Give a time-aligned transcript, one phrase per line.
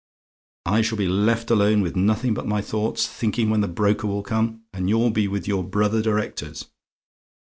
[0.65, 4.23] I shall be left alone with nothing but my thoughts, thinking when the broker will
[4.23, 6.65] come, and you'll be with your brother directors.